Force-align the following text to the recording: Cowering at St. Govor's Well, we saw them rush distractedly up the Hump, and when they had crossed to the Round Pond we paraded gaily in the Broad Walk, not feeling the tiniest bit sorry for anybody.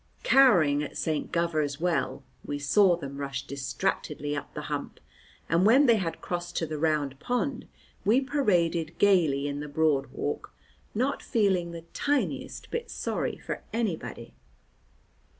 Cowering 0.23 0.81
at 0.81 0.97
St. 0.97 1.31
Govor's 1.31 1.79
Well, 1.79 2.23
we 2.43 2.57
saw 2.57 2.95
them 2.95 3.17
rush 3.17 3.45
distractedly 3.45 4.35
up 4.35 4.51
the 4.55 4.63
Hump, 4.63 4.99
and 5.47 5.63
when 5.63 5.85
they 5.85 5.97
had 5.97 6.21
crossed 6.21 6.57
to 6.57 6.65
the 6.65 6.79
Round 6.79 7.19
Pond 7.19 7.67
we 8.03 8.19
paraded 8.19 8.97
gaily 8.97 9.47
in 9.47 9.59
the 9.59 9.67
Broad 9.69 10.07
Walk, 10.07 10.55
not 10.95 11.21
feeling 11.21 11.69
the 11.69 11.83
tiniest 11.93 12.71
bit 12.71 12.89
sorry 12.89 13.37
for 13.37 13.61
anybody. 13.71 14.33